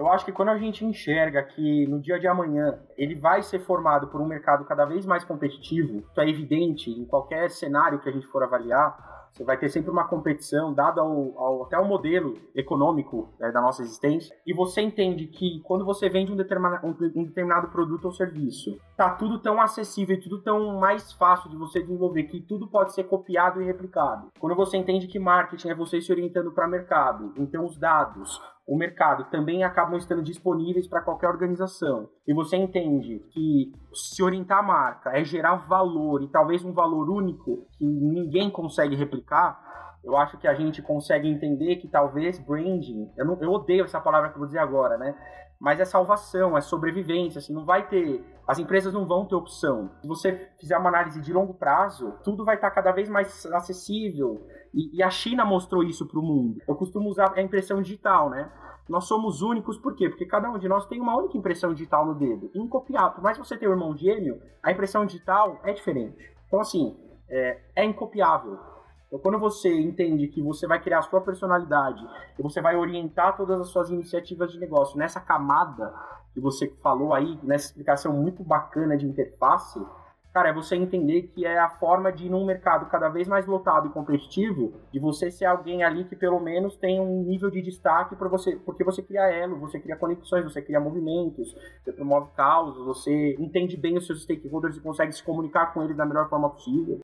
Eu 0.00 0.08
acho 0.08 0.24
que 0.24 0.32
quando 0.32 0.48
a 0.48 0.56
gente 0.56 0.82
enxerga 0.82 1.42
que 1.42 1.86
no 1.86 2.00
dia 2.00 2.18
de 2.18 2.26
amanhã 2.26 2.80
ele 2.96 3.14
vai 3.14 3.42
ser 3.42 3.58
formado 3.58 4.08
por 4.08 4.18
um 4.18 4.24
mercado 4.24 4.64
cada 4.64 4.86
vez 4.86 5.04
mais 5.04 5.24
competitivo, 5.24 5.98
isso 5.98 6.20
é 6.22 6.26
evidente 6.26 6.90
em 6.90 7.04
qualquer 7.04 7.50
cenário 7.50 7.98
que 7.98 8.08
a 8.08 8.12
gente 8.12 8.26
for 8.28 8.42
avaliar, 8.42 9.20
você 9.32 9.44
vai 9.44 9.56
ter 9.56 9.68
sempre 9.68 9.90
uma 9.90 10.08
competição 10.08 10.72
dada 10.74 11.00
ao, 11.00 11.38
ao, 11.38 11.64
até 11.64 11.78
o 11.78 11.84
modelo 11.84 12.36
econômico 12.54 13.32
né, 13.38 13.52
da 13.52 13.60
nossa 13.60 13.82
existência. 13.82 14.34
E 14.46 14.52
você 14.52 14.80
entende 14.80 15.26
que 15.26 15.60
quando 15.60 15.84
você 15.84 16.08
vende 16.08 16.32
um 16.32 16.36
determinado, 16.36 16.86
um, 16.86 16.90
um 16.90 17.24
determinado 17.24 17.68
produto 17.68 18.06
ou 18.06 18.12
serviço, 18.12 18.76
tá 18.96 19.10
tudo 19.10 19.38
tão 19.38 19.60
acessível 19.60 20.16
e 20.16 20.20
tudo 20.20 20.42
tão 20.42 20.78
mais 20.78 21.12
fácil 21.12 21.48
de 21.48 21.56
você 21.56 21.80
desenvolver 21.80 22.24
que 22.24 22.40
tudo 22.40 22.68
pode 22.68 22.92
ser 22.92 23.04
copiado 23.04 23.62
e 23.62 23.64
replicado. 23.64 24.28
Quando 24.38 24.56
você 24.56 24.76
entende 24.76 25.06
que 25.06 25.18
marketing 25.18 25.68
é 25.68 25.74
você 25.74 26.00
se 26.00 26.10
orientando 26.10 26.52
para 26.52 26.66
mercado, 26.66 27.32
então 27.36 27.64
os 27.64 27.78
dados, 27.78 28.40
o 28.70 28.76
mercado 28.76 29.24
também 29.32 29.64
acabam 29.64 29.98
estando 29.98 30.22
disponíveis 30.22 30.86
para 30.86 31.02
qualquer 31.02 31.26
organização. 31.26 32.08
E 32.24 32.32
você 32.32 32.56
entende 32.56 33.18
que 33.32 33.72
se 33.92 34.22
orientar 34.22 34.58
a 34.58 34.62
marca 34.62 35.10
é 35.10 35.24
gerar 35.24 35.66
valor 35.66 36.22
e 36.22 36.28
talvez 36.28 36.64
um 36.64 36.72
valor 36.72 37.10
único 37.10 37.66
que 37.76 37.84
ninguém 37.84 38.48
consegue 38.48 38.94
replicar, 38.94 39.89
eu 40.02 40.16
acho 40.16 40.38
que 40.38 40.48
a 40.48 40.54
gente 40.54 40.80
consegue 40.82 41.28
entender 41.28 41.76
que 41.76 41.88
talvez 41.88 42.38
branding, 42.38 43.10
eu, 43.16 43.24
não, 43.24 43.40
eu 43.42 43.50
odeio 43.50 43.84
essa 43.84 44.00
palavra 44.00 44.30
que 44.30 44.34
eu 44.34 44.38
vou 44.38 44.46
dizer 44.46 44.58
agora, 44.58 44.96
né? 44.96 45.14
Mas 45.60 45.78
é 45.78 45.84
salvação, 45.84 46.56
é 46.56 46.60
sobrevivência, 46.62 47.38
assim, 47.38 47.52
não 47.52 47.66
vai 47.66 47.86
ter, 47.86 48.24
as 48.48 48.58
empresas 48.58 48.94
não 48.94 49.06
vão 49.06 49.26
ter 49.26 49.34
opção. 49.34 49.90
Se 50.00 50.08
você 50.08 50.48
fizer 50.58 50.78
uma 50.78 50.88
análise 50.88 51.20
de 51.20 51.32
longo 51.32 51.52
prazo, 51.52 52.14
tudo 52.24 52.46
vai 52.46 52.54
estar 52.54 52.70
cada 52.70 52.92
vez 52.92 53.10
mais 53.10 53.44
acessível, 53.46 54.46
e, 54.72 54.96
e 54.96 55.02
a 55.02 55.10
China 55.10 55.44
mostrou 55.44 55.82
isso 55.82 56.08
para 56.08 56.18
o 56.18 56.22
mundo. 56.22 56.60
Eu 56.66 56.74
costumo 56.76 57.10
usar 57.10 57.32
a 57.36 57.42
impressão 57.42 57.82
digital, 57.82 58.30
né? 58.30 58.50
Nós 58.88 59.04
somos 59.04 59.40
únicos 59.42 59.78
por 59.78 59.94
quê? 59.94 60.08
Porque 60.08 60.26
cada 60.26 60.50
um 60.50 60.58
de 60.58 60.66
nós 60.66 60.86
tem 60.86 61.00
uma 61.00 61.16
única 61.16 61.38
impressão 61.38 61.72
digital 61.72 62.04
no 62.04 62.14
dedo. 62.14 62.50
Incopiável. 62.54 63.12
Por 63.12 63.22
mais 63.22 63.38
que 63.38 63.46
você 63.46 63.56
tenha 63.56 63.70
um 63.70 63.74
irmão 63.74 63.96
gêmeo, 63.96 64.40
a 64.62 64.72
impressão 64.72 65.06
digital 65.06 65.60
é 65.62 65.72
diferente. 65.72 66.16
Então, 66.48 66.58
assim, 66.58 66.98
é, 67.28 67.60
é 67.76 67.84
incopiável. 67.84 68.58
Então, 69.10 69.18
quando 69.18 69.40
você 69.40 69.68
entende 69.68 70.28
que 70.28 70.40
você 70.40 70.68
vai 70.68 70.80
criar 70.80 71.00
a 71.00 71.02
sua 71.02 71.20
personalidade 71.20 72.00
e 72.38 72.42
você 72.42 72.60
vai 72.60 72.76
orientar 72.76 73.36
todas 73.36 73.60
as 73.60 73.68
suas 73.68 73.90
iniciativas 73.90 74.52
de 74.52 74.60
negócio 74.60 74.96
nessa 74.96 75.20
camada 75.20 75.92
que 76.32 76.38
você 76.38 76.72
falou 76.80 77.12
aí, 77.12 77.36
nessa 77.42 77.66
explicação 77.66 78.12
muito 78.12 78.44
bacana 78.44 78.96
de 78.96 79.04
interface, 79.04 79.80
Cara, 80.32 80.50
é 80.50 80.52
você 80.52 80.76
entender 80.76 81.22
que 81.22 81.44
é 81.44 81.58
a 81.58 81.68
forma 81.68 82.12
de, 82.12 82.30
num 82.30 82.46
mercado 82.46 82.88
cada 82.88 83.08
vez 83.08 83.26
mais 83.26 83.46
lotado 83.46 83.88
e 83.88 83.90
competitivo, 83.90 84.74
de 84.92 85.00
você 85.00 85.28
ser 85.28 85.46
alguém 85.46 85.82
ali 85.82 86.04
que 86.04 86.14
pelo 86.14 86.38
menos 86.38 86.76
tem 86.76 87.00
um 87.00 87.24
nível 87.24 87.50
de 87.50 87.60
destaque 87.60 88.14
para 88.14 88.28
você, 88.28 88.54
porque 88.54 88.84
você 88.84 89.02
cria 89.02 89.28
elo, 89.28 89.58
você 89.58 89.80
cria 89.80 89.96
conexões, 89.96 90.44
você 90.44 90.62
cria 90.62 90.78
movimentos, 90.78 91.52
você 91.82 91.92
promove 91.92 92.30
causas, 92.36 92.84
você 92.84 93.34
entende 93.40 93.76
bem 93.76 93.96
os 93.96 94.06
seus 94.06 94.22
stakeholders 94.22 94.76
e 94.76 94.80
consegue 94.80 95.12
se 95.12 95.24
comunicar 95.24 95.74
com 95.74 95.82
eles 95.82 95.96
da 95.96 96.06
melhor 96.06 96.28
forma 96.28 96.48
possível. 96.48 96.96